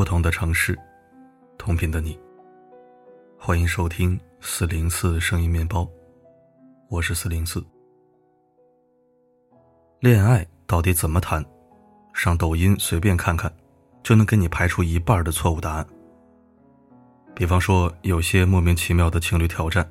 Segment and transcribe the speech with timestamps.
[0.00, 0.78] 不同的城市，
[1.58, 2.18] 同频的你。
[3.38, 5.86] 欢迎收听四零四声音面包，
[6.88, 7.62] 我是四零四。
[9.98, 11.44] 恋爱到底怎么谈？
[12.14, 13.52] 上抖音随便看看，
[14.02, 15.86] 就能给你排除一半的错误答案。
[17.34, 19.86] 比方说，有些莫名其妙的情侣挑战，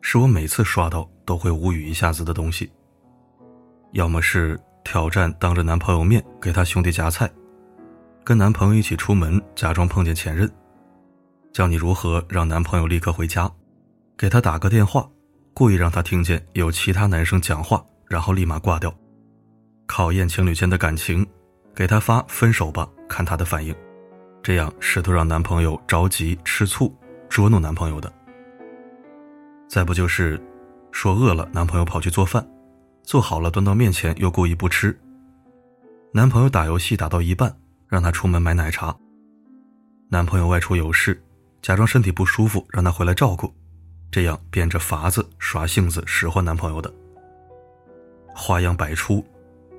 [0.00, 2.68] 是我每次刷到都会无语一下子的东西。
[3.92, 7.30] 要么是挑战当着男朋友面给他兄弟夹菜。
[8.28, 10.46] 跟男朋友一起出门，假装碰见前任，
[11.50, 13.50] 教你如何让男朋友立刻回家，
[14.18, 15.08] 给他打个电话，
[15.54, 18.94] 故意让他听见有其他男生讲话，然后立马挂掉，
[19.86, 21.26] 考验情侣间的感情，
[21.74, 23.74] 给他发分手吧，看他的反应，
[24.42, 26.94] 这样试图让男朋友着急吃醋，
[27.30, 28.12] 捉弄男朋友的。
[29.70, 30.38] 再不就是
[30.92, 32.46] 说饿了，男朋友跑去做饭，
[33.04, 34.94] 做好了端到面前又故意不吃，
[36.12, 37.56] 男朋友打游戏打到一半。
[37.88, 38.94] 让他出门买奶茶。
[40.10, 41.20] 男朋友外出有事，
[41.60, 43.52] 假装身体不舒服，让他回来照顾，
[44.10, 46.92] 这样变着法子耍性子使唤男朋友的。
[48.34, 49.24] 花样百出，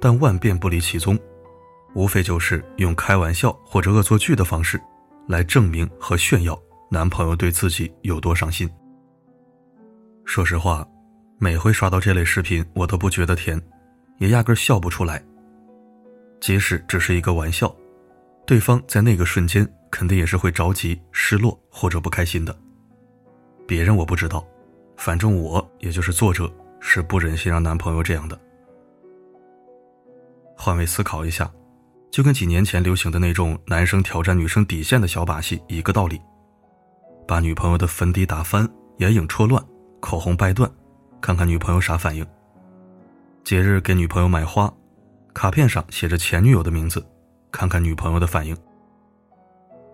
[0.01, 1.17] 但万变不离其宗，
[1.95, 4.79] 无非就是用开玩笑或者恶作剧的方式，
[5.27, 8.69] 来证明和炫耀男朋友对自己有多上心。
[10.25, 10.87] 说实话，
[11.39, 13.59] 每回刷到这类视频，我都不觉得甜，
[14.17, 15.23] 也压根笑不出来。
[16.39, 17.73] 即使只是一个玩笑。
[18.49, 22.57] 对方在那个瞬间肯定也是会着急、失落或者不开心的。
[23.67, 24.43] 别人我不知道，
[24.97, 28.35] 反正我也就是作者是不忍心让男朋友这样的。
[30.57, 31.47] 换位思考一下，
[32.09, 36.19] 就跟几年前流行的那种男生挑战女生底线的小把戏一个道理：
[37.27, 39.63] 把女朋友的粉底打翻、眼影戳乱、
[39.99, 40.67] 口红掰断，
[41.21, 42.25] 看看女朋友啥反应。
[43.43, 44.73] 节日给女朋友买花，
[45.35, 47.05] 卡片上写着前女友的名字。
[47.51, 48.55] 看看女朋友的反应。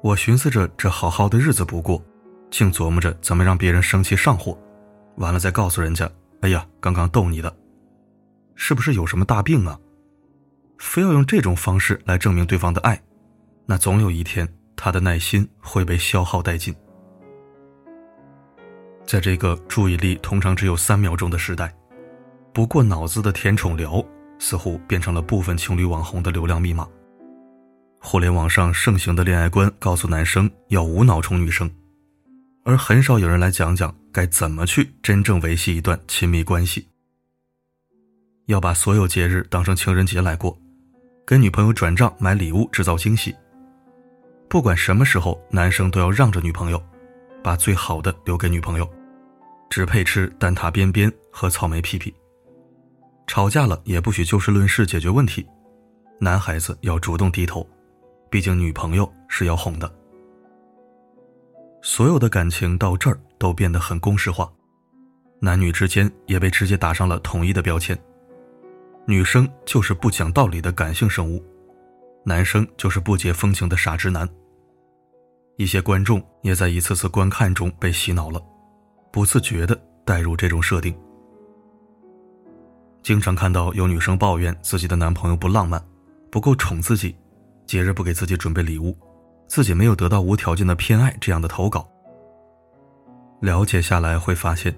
[0.01, 2.03] 我寻思着，这好好的日子不过，
[2.51, 4.57] 净琢磨着怎么让别人生气上火，
[5.15, 6.09] 完了再告诉人家
[6.41, 7.55] ：“哎呀，刚刚逗你的，
[8.53, 9.79] 是不是有什么大病啊？”
[10.77, 13.01] 非要用这种方式来证明对方的爱，
[13.65, 16.75] 那总有一天他的耐心会被消耗殆尽。
[19.05, 21.73] 在这个注意力通常只有三秒钟的时代，
[22.53, 24.03] 不过脑子的甜宠聊
[24.37, 26.87] 似乎变成了部分情侣网红的流量密码。
[28.05, 31.69] 互联网上盛行的恋爱观告诉男生要无脑宠女生，
[32.63, 36.87] 而很少有人来讲讲该怎么去真正维系一段亲密关系。
[38.45, 40.55] 要把所有节日当成情人节来过，
[41.25, 43.35] 给女朋友转账买礼物制造惊喜。
[44.47, 46.81] 不管什么时候，男生都要让着女朋友，
[47.43, 48.87] 把最好的留给女朋友，
[49.67, 52.13] 只配吃蛋挞边边和草莓屁屁。
[53.25, 55.43] 吵架了也不许就事论事解决问题，
[56.19, 57.67] 男孩子要主动低头。
[58.35, 59.89] 毕竟女朋友是要哄的，
[61.81, 64.51] 所有的感情到这儿都变得很公式化，
[65.39, 67.97] 男女之间也被直接打上了统一的标签。
[69.07, 71.41] 女生就是不讲道理的感性生物，
[72.25, 74.27] 男生就是不解风情的傻直男。
[75.55, 78.45] 一些观众也在一次次观看中被洗脑了，
[79.13, 80.93] 不自觉的带入这种设定。
[83.01, 85.81] 经常看到有女生抱怨自己的男朋友不浪漫，
[86.29, 87.15] 不够宠自己。
[87.65, 88.97] 节日不给自己准备礼物，
[89.47, 91.87] 自己没有得到无条件的偏爱，这样的投稿。
[93.41, 94.75] 了解下来会发现，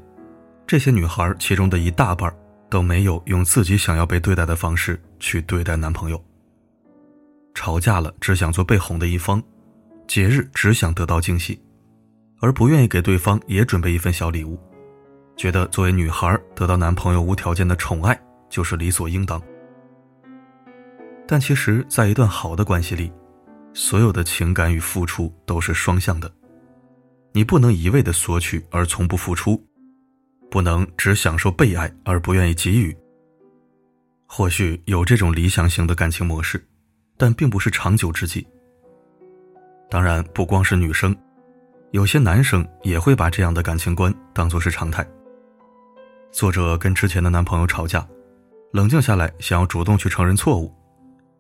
[0.65, 2.33] 这些女孩其中的一大半
[2.69, 6.21] 都没有用自己想要被对待的方式去对待男朋友。
[7.53, 9.41] 吵架了只想做被哄的一方，
[10.07, 11.61] 节日只想得到惊喜，
[12.39, 14.59] 而不愿意给对方也准备一份小礼物，
[15.35, 19.41] 觉得作为女孩得到男朋友无条件的宠爱就是理所应当。
[21.27, 23.11] 但其实，在一段好的关系里，
[23.73, 26.31] 所有的情感与付出都是双向的。
[27.33, 29.61] 你不能一味的索取而从不付出，
[30.49, 32.95] 不能只享受被爱而不愿意给予。
[34.25, 36.65] 或许有这种理想型的感情模式，
[37.17, 38.47] 但并不是长久之计。
[39.89, 41.15] 当然，不光是女生，
[41.91, 45.05] 有些男生也会把这样的感情观当作是常态。
[46.31, 48.07] 作者跟之前的男朋友吵架，
[48.71, 50.73] 冷静下来，想要主动去承认错误。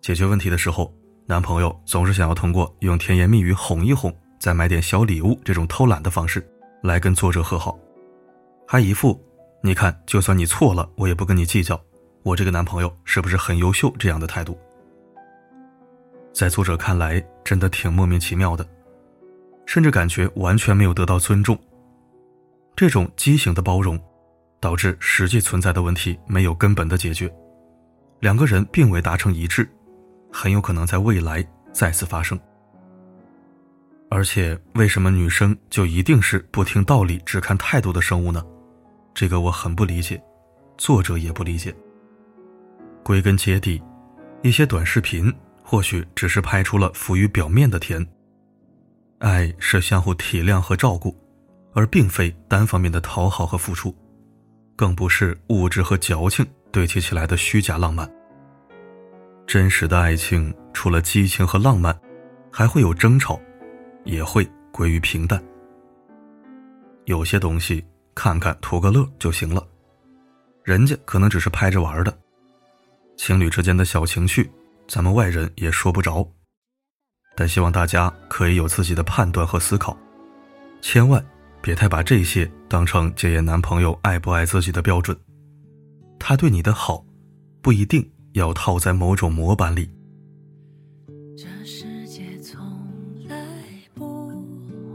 [0.01, 0.93] 解决问题的时候，
[1.25, 6.47] 男朋友总是想要通过用甜言蜜语哄一哄，再买点小礼物这种偷懒的方式，
[6.81, 7.77] 来跟作者和好，
[8.67, 9.19] 还一副
[9.61, 11.79] 你看，就算你错了，我也不跟你计较，
[12.23, 14.57] 我这个男朋友是不是很优秀这样的态度？
[16.31, 18.65] 在作者看来，真的挺莫名其妙的，
[19.65, 21.57] 甚至感觉完全没有得到尊重。
[22.75, 23.99] 这种畸形的包容，
[24.61, 27.29] 导致实际存在的问题没有根本的解决，
[28.19, 29.67] 两个人并未达成一致。
[30.31, 32.39] 很有可能在未来再次发生。
[34.09, 38.41] 而且，为什么女生就一定是不听道理、只看态度的生物呢？
[39.13, 40.21] 这个我很不理解，
[40.77, 41.75] 作者也不理解。
[43.03, 43.81] 归根结底，
[44.43, 48.05] 一些短视频或许只是拍出了浮于表面的甜。
[49.19, 51.13] 爱是相互体谅和照顾，
[51.73, 53.93] 而并非单方面的讨好和付出，
[54.75, 58.09] 更不是物质和矫情堆砌起来的虚假浪漫。
[59.47, 61.99] 真实的爱情除了激情和浪漫，
[62.51, 63.41] 还会有争吵。
[64.07, 65.43] 也会归于平淡。
[67.03, 67.85] 有些东西
[68.15, 69.67] 看看图个乐就行了，
[70.63, 72.17] 人家可能只是拍着玩的。
[73.17, 74.49] 情侣之间的小情绪，
[74.87, 76.25] 咱们外人也说不着。
[77.35, 79.97] 但希望大家可以有自己的判断和思考，
[80.79, 81.21] 千万
[81.61, 85.13] 别太把这些当成检验男朋友爱不爱自己的标准。
[86.17, 87.03] 他对你的好，
[87.61, 89.89] 不一定要套在某种模板里。
[91.37, 92.59] 这世界从
[93.27, 93.35] 来
[93.93, 94.27] 不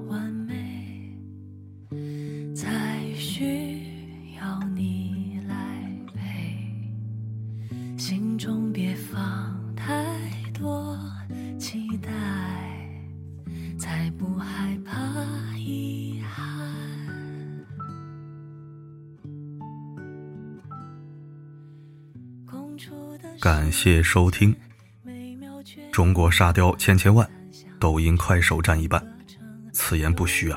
[0.08, 1.16] 完美
[2.54, 5.54] 才需要你来
[6.14, 6.18] 陪。
[7.96, 9.61] 心中别放
[23.42, 24.54] 感谢收听。
[25.90, 27.28] 中国沙雕千千万，
[27.80, 29.04] 抖音快手占一半，
[29.72, 30.56] 此言不虚啊。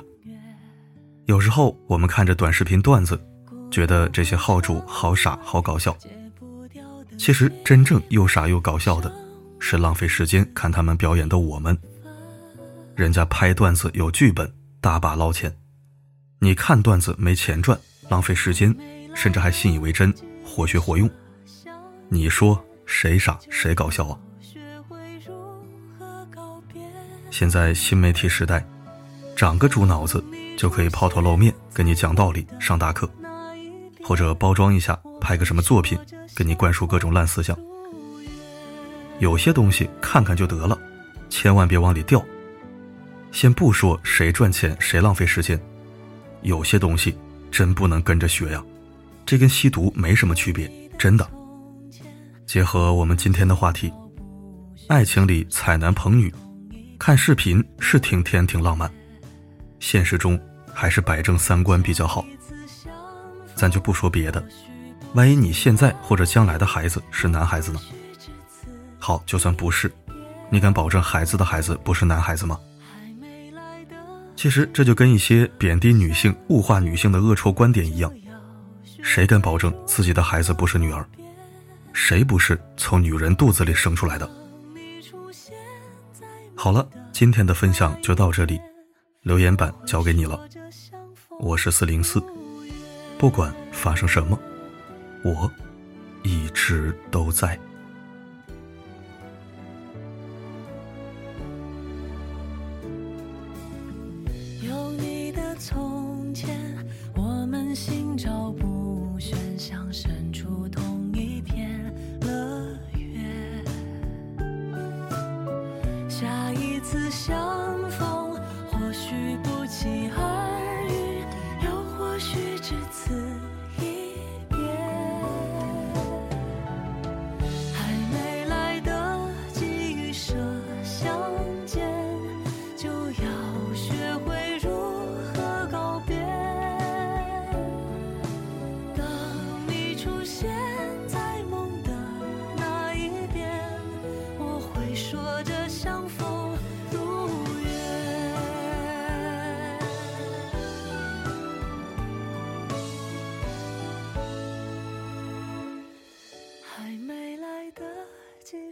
[1.26, 3.20] 有时候我们看着短视频段子，
[3.72, 5.98] 觉得这些号主好傻好搞笑。
[7.18, 9.12] 其实真正又傻又搞笑的，
[9.58, 11.76] 是浪费时间看他们表演的我们。
[12.96, 15.52] 人家拍段子有剧本，大把捞钱，
[16.38, 17.76] 你看段子没钱赚，
[18.10, 18.78] 浪费时间，
[19.16, 20.14] 甚至还信以为真，
[20.46, 21.10] 活学活用。
[22.08, 24.18] 你说谁傻谁搞笑啊？
[27.32, 28.66] 现在新媒体时代，
[29.36, 30.24] 长个猪脑子
[30.58, 33.10] 就可以抛头露面跟你讲道理上大课，
[34.04, 36.00] 或者包装一下拍个什么作品，
[36.36, 37.58] 给你灌输各种烂思想。
[39.20, 40.78] 有些东西看看就得了，
[41.30, 42.24] 千万别往里掉。
[43.31, 45.60] 先不说谁赚钱谁浪费时间，
[46.42, 47.18] 有些东西
[47.52, 48.64] 真不能跟着学呀，
[49.26, 51.30] 这跟吸毒没什么区别，真的。
[52.45, 53.92] 结合我们今天的话题，
[54.88, 56.31] 爱情里踩男捧女，
[57.00, 58.89] 看视频是挺甜挺浪漫，
[59.80, 60.39] 现实中
[60.71, 62.24] 还是摆正三观比较好。
[63.56, 64.44] 咱就不说别的，
[65.13, 67.80] 万一你现在或者将来的孩子是男孩子呢？
[69.00, 69.92] 好，就算不是，
[70.51, 72.59] 你敢保证孩子的孩子不是男孩子吗？
[74.36, 78.13] 其实这就跟一些贬低女性、物化女性的恶臭观点一样，
[79.01, 81.03] 谁敢保证自己的孩子不是女儿？
[81.95, 84.30] 谁不是从女人肚子里生出来的？
[86.53, 88.59] 好了，今天的分享就到这里，
[89.21, 90.38] 留言板交给你了。
[91.39, 92.21] 我是四零四，
[93.18, 94.38] 不管发生什么，
[95.24, 95.50] 我
[96.21, 97.57] 一直都在。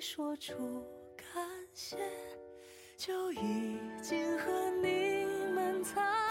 [0.06, 0.54] 说出
[1.16, 1.96] 感谢，
[2.98, 6.23] 就已经和你们擦